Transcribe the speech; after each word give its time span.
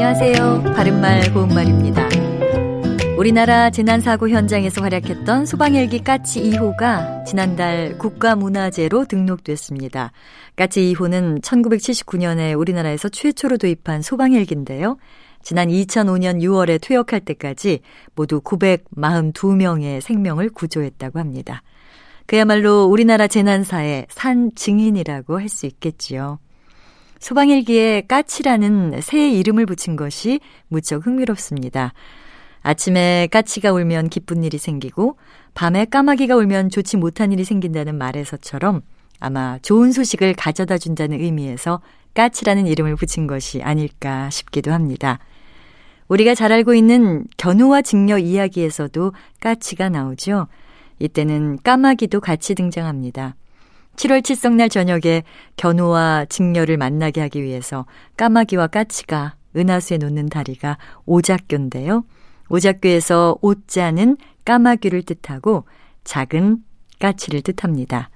바른말 0.00 1.30
고운말입니다. 1.34 2.08
우리나라 3.18 3.68
재난사고 3.68 4.30
현장에서 4.30 4.80
활약했던 4.80 5.44
소방헬기 5.44 6.02
까치 6.02 6.42
2호가 6.42 7.26
지난달 7.26 7.98
국가문화재로 7.98 9.04
등록됐습니다. 9.04 10.12
까치 10.56 10.94
2호는 10.94 11.42
1979년에 11.42 12.58
우리나라에서 12.58 13.10
최초로 13.10 13.58
도입한 13.58 14.00
소방헬기인데요. 14.00 14.96
지난 15.42 15.68
2005년 15.68 16.40
6월에 16.40 16.80
퇴역할 16.80 17.20
때까지 17.20 17.80
모두 18.14 18.40
942명의 18.40 20.00
생명을 20.00 20.48
구조했다고 20.48 21.18
합니다. 21.18 21.62
그야말로 22.24 22.86
우리나라 22.86 23.26
재난사의 23.26 24.06
산 24.08 24.50
증인이라고 24.54 25.38
할 25.38 25.50
수 25.50 25.66
있겠지요. 25.66 26.38
소방헬기에 27.20 28.02
까치라는 28.08 29.00
새 29.02 29.30
이름을 29.30 29.66
붙인 29.66 29.94
것이 29.94 30.40
무척 30.68 31.06
흥미롭습니다. 31.06 31.92
아침에 32.62 33.28
까치가 33.30 33.72
울면 33.72 34.08
기쁜 34.08 34.42
일이 34.42 34.58
생기고 34.58 35.16
밤에 35.54 35.84
까마귀가 35.84 36.36
울면 36.36 36.70
좋지 36.70 36.96
못한 36.96 37.32
일이 37.32 37.44
생긴다는 37.44 37.96
말에서처럼 37.96 38.82
아마 39.18 39.58
좋은 39.60 39.92
소식을 39.92 40.34
가져다 40.34 40.78
준다는 40.78 41.20
의미에서 41.20 41.80
까치라는 42.14 42.66
이름을 42.66 42.96
붙인 42.96 43.26
것이 43.26 43.62
아닐까 43.62 44.28
싶기도 44.30 44.72
합니다. 44.72 45.18
우리가 46.08 46.34
잘 46.34 46.52
알고 46.52 46.74
있는 46.74 47.24
견우와 47.36 47.82
직녀 47.82 48.18
이야기에서도 48.18 49.12
까치가 49.40 49.90
나오죠. 49.90 50.48
이때는 50.98 51.58
까마귀도 51.62 52.20
같이 52.20 52.54
등장합니다. 52.54 53.36
7월 53.96 54.24
칠성날 54.24 54.68
저녁에 54.68 55.24
견우와 55.56 56.26
직녀를 56.28 56.76
만나게 56.76 57.20
하기 57.22 57.42
위해서 57.42 57.86
까마귀와 58.16 58.68
까치가 58.68 59.34
은하수에 59.56 59.98
놓는 59.98 60.28
다리가 60.28 60.78
오작교인데요. 61.06 62.04
오작교에서 62.48 63.36
오자는 63.42 64.16
까마귀를 64.44 65.02
뜻하고 65.02 65.64
작은 66.04 66.58
까치를 66.98 67.42
뜻합니다. 67.42 68.10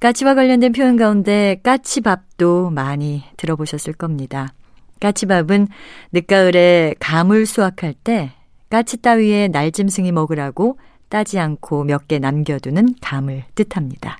까치와 0.00 0.34
관련된 0.34 0.72
표현 0.72 0.96
가운데 0.96 1.60
까치밥도 1.62 2.70
많이 2.70 3.24
들어보셨을 3.36 3.92
겁니다. 3.92 4.52
까치밥은 5.00 5.68
늦가을에 6.12 6.94
감을 6.98 7.46
수확할 7.46 7.94
때 7.94 8.32
까치 8.70 8.96
따위에 8.98 9.48
날짐승이 9.48 10.12
먹으라고 10.12 10.78
따지 11.08 11.38
않고 11.38 11.84
몇 11.84 12.06
개 12.06 12.18
남겨두는 12.18 12.96
감을 13.00 13.44
뜻합니다. 13.54 14.18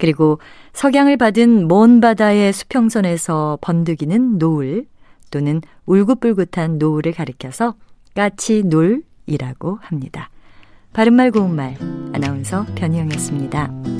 그리고 0.00 0.40
석양을 0.72 1.16
받은 1.16 1.68
먼 1.68 2.00
바다의 2.00 2.52
수평선에서 2.52 3.58
번득이는 3.60 4.38
노을 4.38 4.86
또는 5.30 5.60
울긋불긋한 5.86 6.78
노을을 6.78 7.12
가리켜서 7.12 7.74
까치 8.14 8.64
놀이라고 8.64 9.78
합니다. 9.80 10.30
바른말 10.92 11.30
고운말 11.30 11.76
아나운서 12.12 12.66
변희영이었습니다. 12.74 13.99